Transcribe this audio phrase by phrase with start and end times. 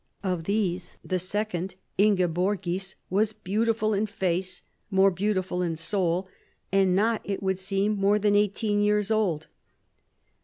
[0.23, 6.27] Of these the second, Ingeborgis, was '•beautiful in face, more beautiful in soul,"
[6.71, 9.45] and not, it would seem, more than eighteen years old.